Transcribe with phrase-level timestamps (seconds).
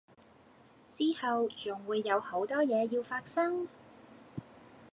[0.91, 3.67] 之後仲會有好多嘢要發生